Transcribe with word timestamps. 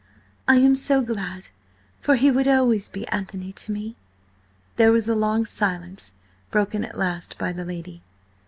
I 0.47 0.55
am 0.55 0.73
so 0.73 1.03
glad, 1.03 1.49
for 1.99 2.15
he 2.15 2.31
would 2.31 2.47
always 2.47 2.89
be 2.89 3.07
Anthony 3.09 3.53
to 3.53 3.71
me." 3.71 3.95
There 4.77 4.91
was 4.91 5.07
a 5.07 5.13
long 5.13 5.45
silence, 5.45 6.15
broken 6.49 6.83
at 6.83 6.97
last 6.97 7.37
by 7.37 7.53
the 7.53 7.65
lady. 7.65 8.01